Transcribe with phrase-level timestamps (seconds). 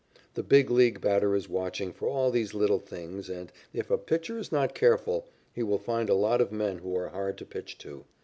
[0.33, 4.39] The Big League batter is watching for all these little things and, if a pitcher
[4.39, 7.77] is not careful, he will find a lot of men who are hard to pitch
[7.77, 8.05] to.